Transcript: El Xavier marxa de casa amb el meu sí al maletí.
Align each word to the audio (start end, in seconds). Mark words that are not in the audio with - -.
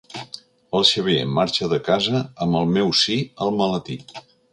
El 0.77 0.85
Xavier 0.91 1.27
marxa 1.33 1.69
de 1.73 1.79
casa 1.89 2.21
amb 2.47 2.57
el 2.61 2.73
meu 2.79 2.89
sí 3.03 3.19
al 3.47 3.53
maletí. 3.61 3.99